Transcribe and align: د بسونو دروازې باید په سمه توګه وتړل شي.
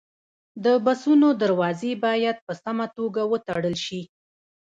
د 0.65 0.65
بسونو 0.85 1.27
دروازې 1.41 1.91
باید 2.05 2.37
په 2.45 2.53
سمه 2.63 2.85
توګه 2.97 3.21
وتړل 3.31 3.75
شي. 3.85 4.01